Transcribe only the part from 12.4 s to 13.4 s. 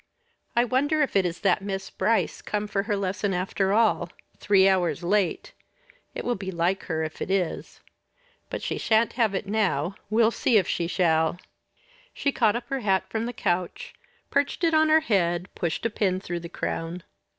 up her hat from the